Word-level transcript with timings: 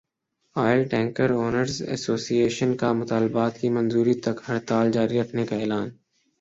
oil 0.55 0.83
tanker 0.83 1.29
owners 1.31 1.81
ایسوسی 1.87 2.37
ایشن 2.37 2.75
کا 2.77 2.91
مطالبات 2.93 3.59
کی 3.59 3.69
منظوری 3.69 4.13
تک 4.21 4.41
ہڑتال 4.49 4.91
جاری 4.91 5.21
رکھنے 5.21 5.45
کا 5.45 5.55
اعلان 5.55 5.89